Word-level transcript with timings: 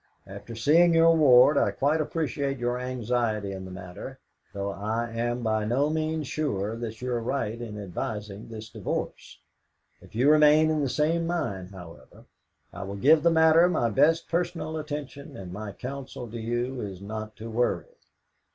After 0.25 0.55
seeing 0.55 0.95
your 0.95 1.15
ward, 1.15 1.59
I 1.59 1.69
quite 1.69 2.01
appreciate 2.01 2.57
your 2.57 2.79
anxiety 2.79 3.51
in 3.51 3.65
the 3.65 3.69
matter, 3.69 4.17
though 4.51 4.71
I 4.71 5.11
am 5.11 5.43
by 5.43 5.63
no 5.63 5.91
means 5.91 6.25
sure 6.25 6.75
that 6.77 7.03
you 7.03 7.11
are 7.11 7.21
right 7.21 7.61
in 7.61 7.79
advising 7.79 8.47
this 8.49 8.67
divorce. 8.67 9.37
If 10.01 10.15
you 10.15 10.31
remain 10.31 10.71
in 10.71 10.81
the 10.81 10.89
same 10.89 11.27
mind, 11.27 11.69
however, 11.69 12.25
I 12.73 12.81
will 12.81 12.95
give 12.95 13.21
the 13.21 13.29
matter 13.29 13.69
my 13.69 13.91
best 13.91 14.27
personal 14.27 14.75
attention, 14.75 15.37
and 15.37 15.53
my 15.53 15.71
counsel 15.71 16.27
to 16.31 16.39
you 16.39 16.81
is 16.81 16.99
not 16.99 17.35
to 17.35 17.51
worry. 17.51 17.85